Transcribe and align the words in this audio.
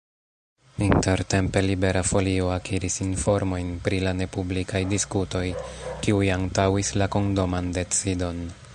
Intertempe 0.85 1.61
Libera 1.67 2.03
Folio 2.11 2.49
akiris 2.55 2.97
informojn 3.05 3.69
pri 3.89 4.01
la 4.07 4.15
nepublikaj 4.23 4.83
diskutoj 4.97 5.45
kiuj 6.07 6.27
antaŭis 6.41 6.95
la 7.03 7.13
kondoman 7.19 7.75
decidon. 7.81 8.47